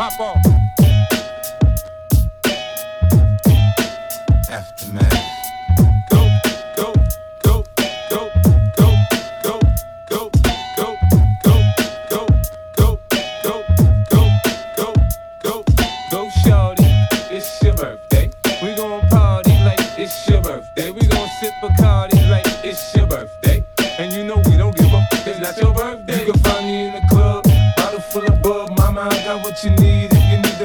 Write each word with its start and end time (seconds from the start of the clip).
my 0.00 0.08
ball. 0.16 0.69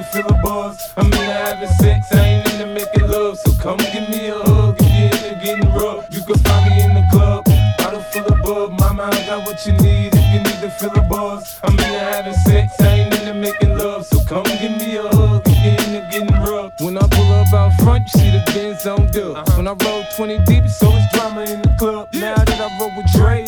If 0.06 0.12
to 0.12 0.24
fill 0.24 0.36
a 0.36 0.42
buzz. 0.42 0.94
I'm 0.98 1.06
into 1.06 1.18
having 1.18 1.70
sex, 1.70 2.12
I 2.12 2.20
ain't 2.20 2.54
into 2.54 2.68
making 2.68 3.08
love. 3.08 3.38
So 3.40 3.52
come 3.62 3.78
give 3.78 4.10
me 4.10 4.28
a 4.28 4.38
hug 4.40 4.76
if 4.80 4.92
you're 4.92 5.32
into 5.32 5.44
getting 5.44 5.70
rough. 5.74 6.08
You 6.12 6.22
can 6.22 6.38
find 6.40 6.70
me 6.70 6.84
in 6.84 6.94
the 6.94 7.06
club, 7.12 7.46
bottle 7.78 8.02
full 8.02 8.26
of 8.26 8.42
bub. 8.44 8.80
Mama, 8.80 9.10
I 9.12 9.26
got 9.26 9.46
what 9.46 9.66
you 9.66 9.74
need 9.74 10.14
if 10.14 10.26
you 10.34 10.40
need 10.40 10.62
to 10.62 10.70
fill 10.70 10.96
a 10.96 11.02
buzz. 11.02 11.60
I'm 11.64 11.74
into 11.74 12.00
having 12.00 12.34
sex, 12.34 12.80
I 12.80 13.00
ain't 13.00 13.14
into 13.20 13.34
making 13.34 13.78
love. 13.78 14.06
So 14.06 14.24
come 14.26 14.44
give 14.44 14.78
me 14.78 14.98
a 14.98 15.08
hug 15.08 15.44
if 15.46 15.58
you're 15.64 15.74
into 15.74 16.08
getting 16.12 16.44
rough. 16.44 16.74
When 16.80 16.98
I 16.98 17.08
pull 17.08 17.32
up 17.34 17.54
out 17.54 17.74
front, 17.82 18.04
you 18.14 18.20
see 18.20 18.32
the 18.32 18.44
Benz 18.54 18.86
on 18.86 19.08
dub. 19.12 19.38
Uh-huh. 19.38 19.58
When 19.58 19.68
I 19.68 19.74
roll 19.84 20.04
20 20.16 20.40
deep, 20.46 20.68
so 20.68 20.90
it's 20.92 21.12
drama 21.14 21.44
in 21.44 21.62
the 21.62 21.74
club. 21.80 22.10
Now 22.14 22.36
that 22.36 22.60
I 22.60 22.80
roll 22.80 22.92
with 22.96 23.12
Dre, 23.14 23.45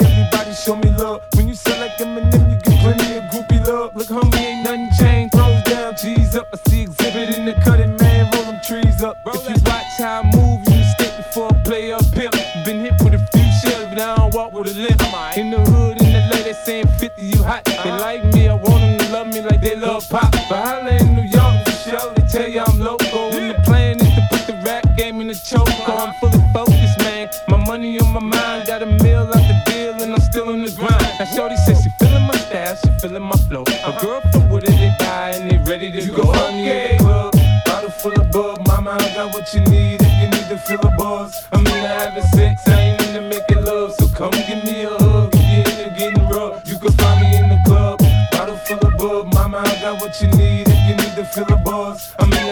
sure, 22.58 22.66
they 22.66 22.74
tell 22.74 22.80
you 22.80 22.80
I'm 22.80 22.80
local. 22.80 23.34
And 23.34 23.50
the 23.52 23.62
plan 23.64 24.00
is 24.00 24.14
to 24.16 24.28
put 24.32 24.48
the 24.48 24.54
rap 24.66 24.84
game 24.98 25.22
in 25.22 25.28
the 25.28 25.36
choke. 25.36 25.68
I'm 25.88 26.14
fully 26.20 26.44
focused, 26.54 27.00
man. 27.00 27.30
My 27.48 27.58
money 27.66 28.00
on 28.00 28.14
my 28.14 28.20
mind, 28.20 28.68
got 28.68 28.82
a 28.82 28.86
meal 28.86 29.28
out 29.28 29.34
the 29.34 29.62
deal, 29.66 30.02
and 30.02 30.14
I'm 30.14 30.22
still 30.22 30.50
in 30.50 30.64
the 30.64 30.72
grind. 30.72 31.20
Now, 31.20 31.26
Shorty 31.26 31.56
says 31.58 31.84
she 31.84 31.90
feeling 32.00 32.24
my 32.24 32.36
style, 32.38 32.76
she 32.76 32.90
feeling 33.00 33.24
my 33.24 33.38
flow. 33.48 33.64
A 33.64 33.92
girl 34.02 34.22
from 34.32 34.50
Wooded, 34.50 34.70
they 34.70 34.94
buy, 35.00 35.32
and 35.32 35.50
they 35.50 35.58
ready 35.70 35.92
to 35.92 36.12
go. 36.12 36.32
Find 36.32 36.58
me 36.58 36.70
in 36.72 36.98
the 36.98 37.04
club, 37.04 37.34
bottle 37.66 37.92
full 37.92 38.20
of 38.20 38.32
bub. 38.32 38.68
Mama, 38.68 38.92
I 38.92 39.14
got 39.14 39.34
what 39.34 39.54
you 39.54 39.62
need 39.62 40.02
if 40.02 40.14
you 40.22 40.30
need 40.30 40.48
to 40.50 40.58
fill 40.58 40.80
a 40.82 40.96
buzz. 40.98 41.48
I'm 41.52 41.60
into 41.60 41.72
having 41.72 42.24
sex, 42.36 42.68
I 42.68 42.80
ain't 42.82 43.02
into 43.08 43.22
making 43.22 43.64
love. 43.64 43.94
So 43.96 44.08
come 44.10 44.32
give 44.32 44.64
me 44.64 44.84
a 44.84 44.90
hug 44.90 45.34
if 45.34 45.42
you're 45.52 45.88
into 45.88 45.96
getting 45.98 46.30
rough. 46.30 46.68
You 46.68 46.78
can 46.78 46.92
find 46.94 47.22
me 47.22 47.36
in 47.38 47.50
the 47.50 47.60
club, 47.66 48.00
bottle 48.32 48.58
full 48.58 48.80
of 48.88 48.98
bub. 48.98 49.34
Mama, 49.34 49.60
I 49.60 49.82
got 49.82 50.02
what 50.02 50.22
you 50.22 50.28
need 50.30 50.68
if 50.68 50.80
you 50.88 50.96
need 50.96 51.16
to 51.16 51.26
fill 51.26 51.48
a 51.50 51.58
buzz. 51.58 52.14
I'm 52.20 52.32
into 52.32 52.47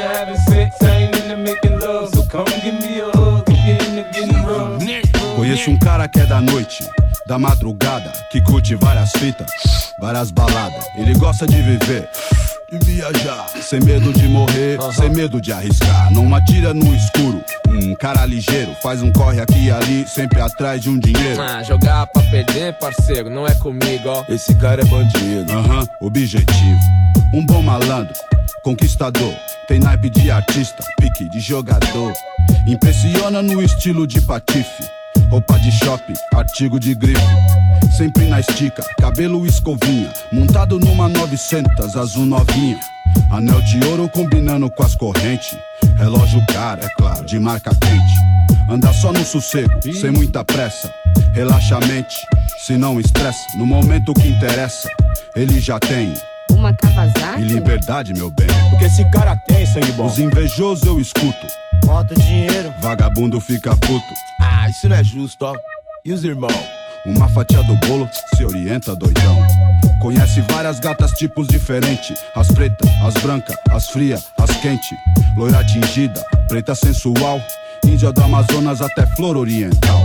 Conheço 5.55 5.71
um 5.71 5.79
cara 5.79 6.05
que 6.05 6.19
é 6.19 6.25
da 6.25 6.41
noite, 6.41 6.83
da 7.25 7.39
madrugada, 7.39 8.11
que 8.29 8.41
curte 8.41 8.75
várias 8.75 9.09
fitas, 9.11 9.49
várias 10.01 10.29
baladas. 10.29 10.83
Ele 10.97 11.13
gosta 11.13 11.47
de 11.47 11.55
viver, 11.61 12.09
de 12.69 12.77
viajar, 12.79 13.47
sem 13.61 13.79
medo 13.79 14.11
de 14.11 14.27
morrer, 14.27 14.77
sem 14.91 15.09
medo 15.09 15.39
de 15.39 15.53
arriscar. 15.53 16.11
Não 16.11 16.35
atira 16.35 16.73
no 16.73 16.93
escuro, 16.93 17.41
um 17.69 17.95
cara 17.95 18.25
ligeiro, 18.25 18.75
faz 18.83 19.01
um 19.01 19.13
corre 19.13 19.39
aqui 19.39 19.67
e 19.67 19.71
ali, 19.71 20.05
sempre 20.05 20.41
atrás 20.41 20.81
de 20.81 20.89
um 20.89 20.99
dinheiro. 20.99 21.41
Ah, 21.41 21.63
jogar 21.63 22.05
pra 22.07 22.21
perder, 22.23 22.73
parceiro, 22.73 23.29
não 23.29 23.47
é 23.47 23.55
comigo, 23.55 24.09
ó. 24.09 24.25
Esse 24.27 24.53
cara 24.55 24.81
é 24.81 24.85
bandido. 24.85 25.53
Aham, 25.53 25.87
objetivo. 26.01 26.79
Um 27.33 27.45
bom 27.45 27.61
malandro, 27.61 28.13
conquistador. 28.61 29.33
Tem 29.69 29.79
naipe 29.79 30.09
de 30.09 30.29
artista, 30.29 30.83
pique 30.99 31.29
de 31.29 31.39
jogador. 31.39 32.11
Impressiona 32.67 33.41
no 33.41 33.63
estilo 33.63 34.05
de 34.05 34.19
patife. 34.19 34.83
Roupa 35.29 35.59
de 35.59 35.71
shopping, 35.71 36.13
artigo 36.33 36.79
de 36.79 36.95
grife. 36.95 37.21
Sempre 37.95 38.25
na 38.25 38.39
estica, 38.39 38.83
cabelo 38.99 39.45
escovinha. 39.45 40.11
Montado 40.31 40.79
numa 40.79 41.09
900, 41.09 41.95
azul 41.95 42.25
novinha. 42.25 42.79
Anel 43.31 43.61
de 43.61 43.83
ouro 43.85 44.09
combinando 44.09 44.69
com 44.69 44.83
as 44.83 44.95
correntes. 44.95 45.57
Relógio 45.97 46.43
caro, 46.47 46.81
é 46.83 46.89
claro, 46.97 47.25
de 47.25 47.39
marca 47.39 47.71
quente. 47.75 48.69
Anda 48.69 48.91
só 48.93 49.11
no 49.11 49.23
sossego, 49.25 49.73
sem 49.93 50.11
muita 50.11 50.43
pressa. 50.43 50.93
Relaxa 51.33 51.77
a 51.77 51.79
mente, 51.81 52.15
se 52.59 52.77
não 52.77 52.99
estressa. 52.99 53.57
No 53.57 53.65
momento 53.65 54.13
que 54.13 54.27
interessa, 54.27 54.89
ele 55.35 55.59
já 55.59 55.79
tem. 55.79 56.13
Uma 56.51 56.73
Kawasaki? 56.73 57.41
E 57.41 57.45
liberdade, 57.45 58.13
meu 58.13 58.29
bem. 58.29 58.47
O 58.73 58.77
que 58.77 58.85
esse 58.85 59.03
cara 59.09 59.35
tem, 59.35 59.65
sangue 59.65 59.91
bom? 59.93 60.05
Os 60.05 60.19
invejosos 60.19 60.85
eu 60.85 60.99
escuto. 60.99 61.47
Bota 61.85 62.15
dinheiro. 62.15 62.73
Vagabundo 62.81 63.39
fica 63.41 63.75
puto. 63.75 64.13
Ah, 64.65 64.69
isso 64.71 64.89
não 64.89 64.95
é 64.95 65.03
justo, 65.03 65.45
ó. 65.45 65.53
E 66.03 66.11
os 66.11 66.23
irmãos? 66.23 66.51
Uma 67.05 67.27
fatia 67.29 67.61
do 67.61 67.75
bolo 67.85 68.09
se 68.35 68.43
orienta 68.43 68.95
doidão. 68.95 69.37
Conhece 70.01 70.41
várias 70.49 70.79
gatas 70.79 71.11
tipos 71.11 71.47
diferentes. 71.47 72.17
As 72.35 72.47
pretas, 72.47 72.89
as 73.03 73.13
brancas, 73.21 73.55
as 73.69 73.87
frias, 73.89 74.25
as 74.39 74.49
quentes. 74.61 74.97
Loira 75.37 75.63
tingida, 75.63 76.19
preta 76.47 76.73
sensual. 76.73 77.39
Índia 77.85 78.11
do 78.11 78.23
Amazonas 78.23 78.81
até 78.81 79.05
flor 79.15 79.37
oriental. 79.37 80.03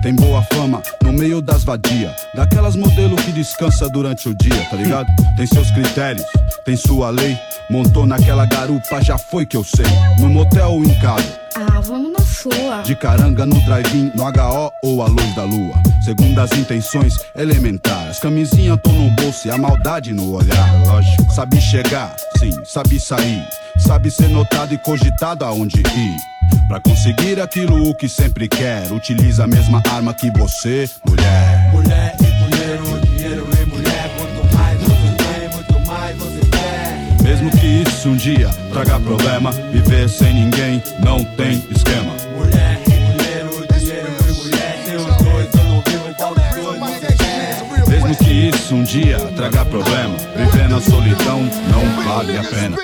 Tem 0.00 0.14
boa 0.14 0.42
fama 0.44 0.80
no 1.04 1.12
meio 1.12 1.42
das 1.42 1.62
vadia. 1.62 2.16
Daquelas 2.34 2.76
modelo 2.76 3.16
que 3.16 3.32
descansa 3.32 3.86
durante 3.90 4.30
o 4.30 4.34
dia, 4.34 4.64
tá 4.70 4.76
ligado? 4.76 5.08
Tem 5.36 5.46
seus 5.46 5.70
critérios, 5.72 6.24
tem 6.64 6.74
sua 6.74 7.10
lei. 7.10 7.38
Montou 7.68 8.06
naquela 8.06 8.46
garupa, 8.46 9.02
já 9.02 9.18
foi 9.18 9.44
que 9.44 9.58
eu 9.58 9.62
sei. 9.62 9.84
No 10.18 10.30
motel 10.30 10.70
ou 10.70 10.84
em 10.84 10.98
casa. 11.00 11.38
Ah, 11.54 11.80
vamos 11.82 12.19
sua. 12.42 12.82
De 12.82 12.96
caranga 12.96 13.44
no 13.44 13.60
drive-in, 13.64 14.10
no 14.14 14.24
HO 14.24 14.72
ou 14.82 15.02
a 15.02 15.06
luz 15.06 15.34
da 15.34 15.44
lua. 15.44 15.74
Segundo 16.02 16.38
as 16.38 16.52
intenções 16.52 17.14
elementares. 17.36 18.18
Camisinha 18.18 18.76
tô 18.76 18.90
no 18.90 19.10
bolso 19.10 19.46
e 19.46 19.50
a 19.50 19.58
maldade 19.58 20.12
no 20.12 20.32
olhar. 20.32 20.82
Lógico. 20.86 21.30
Sabe 21.32 21.60
chegar, 21.60 22.16
sim, 22.38 22.52
sabe 22.64 22.98
sair. 22.98 23.46
Sabe 23.78 24.10
ser 24.10 24.28
notado 24.28 24.74
e 24.74 24.78
cogitado 24.78 25.44
aonde 25.44 25.80
ir. 25.80 26.16
Pra 26.68 26.80
conseguir 26.80 27.40
aquilo 27.40 27.88
o 27.88 27.94
que 27.94 28.08
sempre 28.08 28.48
quer. 28.48 28.90
Utiliza 28.92 29.44
a 29.44 29.46
mesma 29.46 29.82
arma 29.90 30.14
que 30.14 30.30
você, 30.30 30.88
mulher. 31.06 31.70
Mulher 31.72 32.16
e 32.20 32.24
dinheiro, 32.24 33.06
dinheiro 33.06 33.48
e 33.60 33.66
mulher. 33.66 34.10
Quanto 34.16 34.56
mais 34.56 34.80
você 34.80 35.38
tem, 35.38 35.48
muito 35.48 35.86
mais 35.86 36.16
você 36.16 36.40
quer. 36.50 37.22
Mesmo 37.22 37.50
que 37.50 37.66
isso 37.66 38.08
um 38.08 38.16
dia 38.16 38.50
traga 38.72 38.98
problema, 39.00 39.52
viver 39.52 40.08
sem 40.08 40.34
ninguém 40.34 40.82
não 41.00 41.24
tem 41.24 41.62
esquema. 41.70 42.09
Dia 48.90 49.18
traga 49.36 49.64
problema, 49.66 50.16
viver 50.36 50.68
na 50.68 50.80
solidão 50.80 51.42
não 51.70 52.02
vale 52.02 52.38
a 52.38 52.42
pena. 52.42 52.76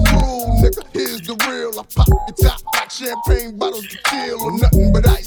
champagne 3.10 3.56
bottles 3.56 3.86
to 3.88 3.98
kill 4.04 4.40
or 4.40 4.58
nothing 4.58 4.92
but 4.92 5.06
ice. 5.08 5.19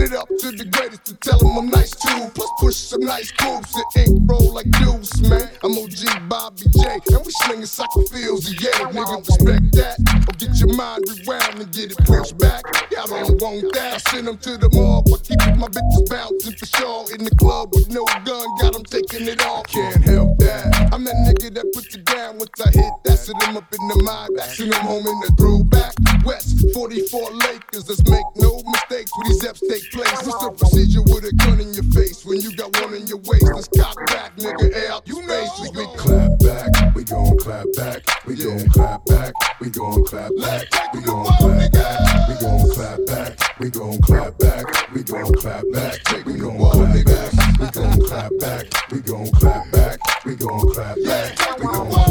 Now 0.00 0.06
it 0.06 0.12
up 0.14 0.28
to 0.28 0.50
the 0.50 0.64
greatest 0.64 1.04
to 1.06 1.14
tell 1.16 1.38
them 1.38 1.58
I'm 1.58 1.68
nice 1.68 1.90
too. 1.90 2.30
Plus 2.32 2.50
push 2.58 2.76
some 2.76 3.02
nice 3.02 3.30
grooves 3.32 3.68
and 3.76 4.08
ink 4.08 4.30
roll 4.30 4.54
like 4.54 4.70
juice, 4.80 5.20
man. 5.28 5.50
I'm 5.62 5.76
OG 5.76 6.26
Bobby 6.26 6.64
J, 6.72 7.00
and 7.12 7.20
we 7.20 7.32
slinging 7.44 7.66
soccer 7.66 8.00
fields, 8.08 8.48
yeah, 8.64 8.88
nigga. 8.96 9.20
Respect 9.20 9.68
that, 9.76 10.00
or 10.24 10.32
get 10.40 10.56
your 10.56 10.72
mind 10.72 11.04
rewound 11.04 11.60
and 11.60 11.70
get 11.72 11.92
it 11.92 11.98
pushed 12.08 12.38
back. 12.38 12.64
Y'all 12.90 13.08
don't 13.08 13.36
want 13.42 13.74
that. 13.74 13.94
I 13.94 13.98
send 14.10 14.26
them 14.26 14.38
to 14.38 14.56
the 14.56 14.70
mall, 14.72 15.04
but 15.04 15.22
keep 15.22 15.36
my 15.60 15.68
bitches 15.68 16.08
bouncing 16.08 16.56
for 16.56 16.66
sure. 16.66 17.04
In 17.12 17.24
the 17.24 17.36
club 17.36 17.68
with 17.74 17.90
no 17.92 18.06
gun, 18.24 18.48
got 18.56 18.72
them 18.72 18.84
taking 18.84 19.28
it 19.28 19.44
off. 19.44 19.66
Can't 19.66 20.00
help 20.00 20.38
that. 20.38 20.88
I'm 20.94 21.04
that 21.04 21.16
nigga 21.28 21.52
that 21.60 21.68
put 21.74 21.92
you 21.92 22.00
down 22.04 22.38
once 22.38 22.56
I 22.64 22.70
hit 22.72 22.92
that. 23.04 23.18
Send 23.18 23.38
them 23.42 23.58
up 23.58 23.68
in 23.68 23.86
the 23.88 24.00
mind, 24.02 24.32
send 24.48 24.72
them 24.72 24.80
home 24.80 25.06
in 25.06 25.20
the 25.20 25.32
throwback. 25.36 25.92
West 26.24 26.64
44 26.72 27.30
Lakers, 27.32 27.88
let's 27.88 28.04
make 28.08 28.24
no 28.36 28.62
mistakes 28.64 29.12
when 29.16 29.28
these 29.28 29.44
eps 29.44 29.60
take 29.68 29.89
place. 29.90 30.26
What's 30.26 30.44
the 30.44 30.50
procedure 30.56 31.02
with 31.02 31.24
a 31.24 31.32
gun 31.34 31.60
in 31.60 31.74
your 31.74 31.84
face 31.92 32.24
when 32.24 32.40
you 32.40 32.54
got 32.54 32.70
one 32.80 32.94
in 32.94 33.06
your 33.06 33.18
waist? 33.18 33.44
Let's 33.44 33.68
cock 33.68 33.96
back, 34.06 34.36
nigga. 34.36 34.74
Air 34.74 34.92
out 34.92 35.06
you 35.06 35.22
space. 35.22 35.50
We 35.60 35.70
gon' 35.70 35.96
clap 35.96 36.38
back, 36.38 36.94
we 36.94 37.04
gon' 37.04 37.38
clap 37.38 37.66
back, 37.76 38.02
we 38.26 38.36
gon' 38.36 38.68
clap 38.70 39.04
back, 39.06 39.34
we 39.60 39.70
gon' 39.70 40.04
clap 40.04 40.30
back, 40.36 40.64
we 40.94 41.00
gon' 41.00 41.26
clap 41.26 41.70
back, 41.74 42.28
we 42.28 42.34
gon' 42.34 42.68
clap 42.70 43.06
back, 43.06 43.60
we 43.60 43.70
gon' 43.70 43.98
clap 44.00 44.38
back, 44.38 44.94
we 44.94 45.02
gon' 45.02 45.32
clap 45.32 45.68
back, 45.68 46.10
we 46.10 46.70
gon' 46.70 46.92
clap 46.92 47.28
back, 47.32 47.46
we 47.58 47.64
gon' 47.70 48.00
clap 48.00 48.30
back, 48.38 48.68
we 48.90 49.00
gon' 49.00 49.30
clap 49.30 49.60
back, 49.60 49.98
we 50.24 50.34
gon' 50.36 50.60
clap 50.60 50.96
back, 51.02 51.28
we 51.40 51.64
gon' 51.64 51.80
clap 51.80 52.06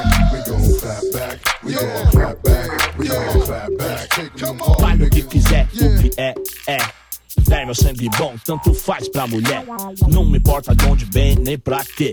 back, 0.00 0.26
we 0.32 0.42
gon' 0.42 0.74
clap 0.78 1.04
back, 1.12 1.38
we 1.64 1.74
gon' 1.74 2.10
clap 2.10 2.42
back, 2.42 2.98
we 2.98 3.08
gon' 3.08 3.40
clap 3.42 3.70
back. 3.78 4.08
Vale 4.80 5.04
o 5.04 5.10
que 5.10 5.22
quiser, 5.22 5.68
o 5.74 6.02
que 6.02 6.10
é, 6.16 6.34
é. 6.66 6.78
Véi, 6.78 6.87
meu 7.68 7.74
sangue 7.74 8.08
bom, 8.16 8.34
tanto 8.46 8.72
faz 8.72 9.10
pra 9.10 9.26
mulher. 9.26 9.62
Não 10.08 10.24
me 10.24 10.38
importa 10.38 10.74
de 10.74 10.86
onde 10.86 11.04
vem, 11.04 11.36
nem 11.36 11.58
pra 11.58 11.84
quê. 11.84 12.10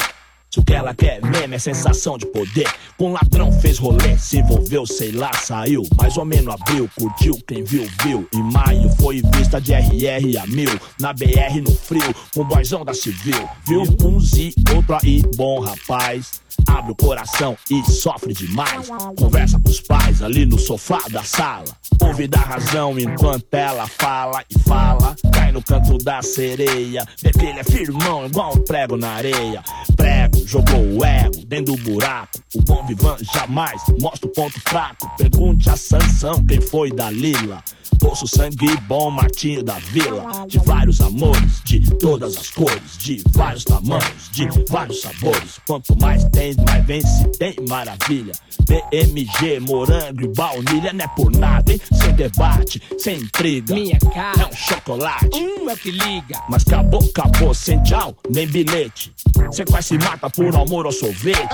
Se 0.52 0.60
o 0.60 0.64
que 0.66 0.74
ela 0.74 0.94
quer 0.94 1.22
mesmo 1.22 1.54
é 1.54 1.60
sensação 1.60 2.18
de 2.18 2.26
poder. 2.26 2.68
Com 2.98 3.14
ladrão 3.14 3.50
fez 3.62 3.78
rolê, 3.78 4.18
se 4.18 4.40
envolveu, 4.40 4.86
sei 4.86 5.14
lá, 5.14 5.32
saiu. 5.34 5.84
Mais 5.98 6.18
ou 6.18 6.26
menos 6.26 6.54
abril, 6.54 6.90
curtiu, 6.98 7.38
quem 7.48 7.64
viu, 7.64 7.88
viu. 8.04 8.28
Em 8.34 8.44
maio 8.44 8.90
foi 8.98 9.22
vista 9.34 9.62
de 9.62 9.72
RR 9.72 10.38
a 10.42 10.48
mil. 10.48 10.70
Na 11.00 11.14
BR 11.14 11.62
no 11.64 11.74
frio, 11.74 12.14
com 12.34 12.44
boizão 12.44 12.84
da 12.84 12.94
civil. 12.94 13.48
Viu 13.66 13.84
uns 14.04 14.34
e 14.34 14.54
outro 14.76 14.98
aí, 15.02 15.22
bom 15.38 15.62
rapaz. 15.62 16.42
Abre 16.68 16.92
o 16.92 16.96
coração 16.96 17.58
e 17.70 17.82
sofre 17.92 18.34
demais. 18.34 18.90
Conversa 19.18 19.60
com 19.60 19.70
os 19.70 19.80
pais 19.80 20.22
ali 20.22 20.46
no 20.46 20.60
sofá 20.60 21.00
da 21.10 21.24
sala. 21.24 21.66
Ouve 22.02 22.28
da 22.28 22.40
razão 22.40 23.00
enquanto 23.00 23.54
ela 23.54 23.88
fala 23.88 24.44
e 24.50 24.60
fala. 24.60 25.16
No 25.56 25.64
canto 25.64 25.98
da 25.98 26.22
sereia. 26.22 27.08
Ele 27.24 27.60
é 27.60 27.64
firmão, 27.64 28.26
igual 28.26 28.54
um 28.56 28.58
prego 28.58 28.98
na 28.98 29.12
areia. 29.12 29.64
Prego, 29.96 30.35
jogou 30.46 30.80
o 30.98 31.04
ego 31.06 31.46
dentro 31.48 31.76
do 31.76 31.82
buraco. 31.84 32.40
O 32.56 32.62
bom 32.62 32.86
vivan 32.86 33.18
jamais 33.34 33.82
mostra 34.00 34.28
o 34.28 34.32
ponto 34.34 34.60
fraco. 34.62 35.10
Pergunte 35.18 35.70
a 35.70 35.76
Sansão 35.76 36.44
quem 36.46 36.62
foi 36.62 36.92
da 36.92 37.10
Lila. 37.10 37.64
Poço 38.00 38.28
sangue 38.28 38.76
bom, 38.88 39.10
Martinho 39.10 39.64
da 39.64 39.76
Vila. 39.80 40.46
De 40.48 40.60
vários 40.60 41.02
amores, 41.02 41.62
de 41.64 41.80
todas 41.98 42.38
as 42.38 42.50
cores, 42.50 42.98
de 43.00 43.24
vários 43.32 43.64
tamanhos, 43.64 44.30
de 44.32 44.48
vários 44.70 45.02
sabores. 45.02 45.60
Quanto 45.66 45.98
mais 46.00 46.24
tem, 46.26 46.54
mais 46.68 46.86
vem 46.86 47.02
se 47.02 47.26
tem 47.40 47.56
maravilha. 47.68 48.34
BMG, 48.68 49.60
morango 49.60 50.24
e 50.24 50.28
baunilha, 50.28 50.92
não 50.94 51.06
é 51.06 51.08
por 51.10 51.32
nada, 51.32 51.72
hein? 51.72 51.80
Sem 51.94 52.14
debate, 52.14 52.82
sem 53.00 53.18
intriga. 53.18 53.74
Minha 53.74 54.00
cara 54.00 54.42
É 54.44 54.46
um 54.46 54.56
chocolate. 54.56 55.30
um 55.38 55.70
é 55.70 55.76
que 55.76 55.92
liga. 55.92 56.42
Mas 56.50 56.64
acabou, 56.68 57.00
acabou, 57.16 57.54
sem 57.54 57.82
tchau, 57.84 58.16
nem 58.30 58.48
bilhete. 58.48 59.14
Cê 59.52 59.66
quase 59.66 59.88
se 59.90 59.98
mata 59.98 60.30
por 60.30 60.56
amor 60.56 60.86
ao 60.86 60.92
sorvete. 60.92 61.48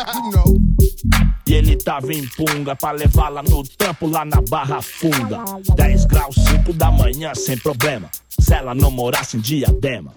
E 1.47 1.53
ele 1.53 1.75
tava 1.75 2.13
em 2.13 2.25
punga 2.27 2.75
pra 2.75 2.91
levá-la 2.91 3.43
no 3.43 3.63
trampo 3.63 4.07
lá 4.07 4.23
na 4.23 4.41
Barra 4.49 4.81
Funda. 4.81 5.43
10 5.75 6.05
graus, 6.05 6.35
5 6.35 6.73
da 6.73 6.91
manhã, 6.91 7.33
sem 7.35 7.57
problema. 7.57 8.09
Se 8.39 8.53
ela 8.53 8.73
não 8.73 8.89
morasse 8.89 9.37
em 9.37 9.39
diadema. 9.41 10.13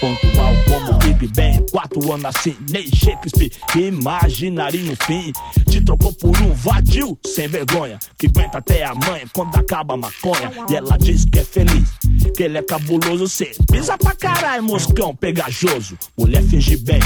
Pontual 0.00 0.54
como 0.66 0.98
Big 0.98 1.28
Ben, 1.28 1.64
quatro 1.70 2.12
anos 2.12 2.24
assim, 2.24 2.56
nem 2.70 2.86
Shakespeare. 2.86 3.52
Imaginaria 3.76 4.82
no 4.82 4.96
fim. 4.96 5.32
Te 5.68 5.80
trocou 5.80 6.12
por 6.14 6.36
um 6.40 6.52
vadio 6.54 7.16
sem 7.24 7.46
vergonha. 7.46 7.98
Que 8.18 8.26
aguenta 8.26 8.58
até 8.58 8.84
amanhã 8.84 9.24
quando 9.32 9.54
acaba 9.56 9.94
a 9.94 9.96
maconha. 9.96 10.50
E 10.68 10.74
ela 10.74 10.96
diz 10.96 11.24
que 11.24 11.38
é 11.38 11.44
feliz, 11.44 11.90
que 12.30 12.42
ele 12.42 12.58
é 12.58 12.62
cabuloso. 12.62 13.28
Cê 13.28 13.52
pisa 13.70 13.96
pra 13.98 14.14
caralho, 14.14 14.62
moscão 14.62 15.14
pegajoso. 15.14 15.98
Mulher 16.16 16.42
finge 16.42 16.76
bem, 16.76 17.00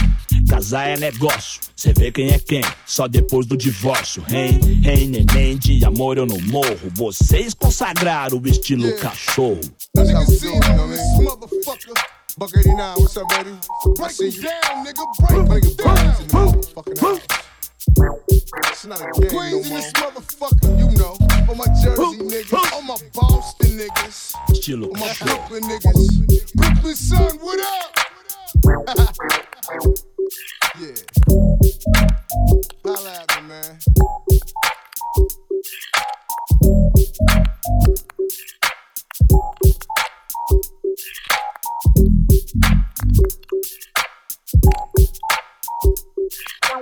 casar 0.49 0.89
é 0.89 0.97
negócio. 0.97 1.61
Cê 1.75 1.93
vê 1.93 2.11
quem 2.11 2.31
é 2.31 2.39
quem, 2.39 2.63
só 2.87 3.09
depois 3.09 3.47
do 3.47 3.57
divórcio. 3.57 4.25
Hein, 4.31 4.61
hein, 4.85 5.09
neném, 5.09 5.57
de 5.57 5.85
amor 5.85 6.19
eu 6.19 6.27
não 6.27 6.41
morro. 6.43 6.91
Vocês 6.95 7.55
consagraram 7.55 8.39
o 8.39 8.49
estilo 8.49 8.93
cachorro. 8.99 9.61
This 9.95 10.13
motherfucker. 11.21 11.95
Buck 12.39 12.55
89, 12.55 13.01
what's 13.01 13.17
up, 13.17 13.27
baby? 13.31 13.57
I 13.99 14.09
see 14.09 14.29
you. 14.29 14.43
down, 14.43 14.85
nigga. 14.85 15.47
Break 15.47 15.65
it 15.65 15.77
down. 15.79 16.15
motherfucking. 16.33 17.47
It's 17.89 18.85
not 18.87 19.01
a 19.01 19.05
game 19.21 19.31
Queens 19.31 19.67
in 19.69 19.75
this 19.75 19.93
motherfucker, 19.93 20.79
you 20.79 20.91
know. 20.99 21.17
All 21.49 21.55
my 21.55 21.67
Jersey 21.83 22.19
niggas, 22.19 22.73
all 22.73 22.83
my 22.83 22.97
Boston 23.15 23.79
niggas, 23.79 24.35
Estilo 24.51 24.87
all 24.87 24.93
my 24.93 24.99
cachorro. 25.09 25.49
Brooklyn 25.49 25.63
niggas. 25.71 26.55
Brooklyn 26.57 26.95
son, 26.97 27.39
what 27.39 27.61
up? 27.61 27.97
yeah. 30.81 30.97
Holla 32.85 33.13
at 33.13 33.43
me, 33.43 33.49
man. 33.49 33.79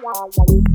Wow. 0.03 0.74